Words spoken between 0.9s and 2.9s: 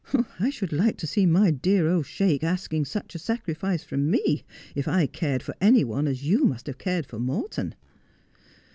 to see my dear old Sheik asking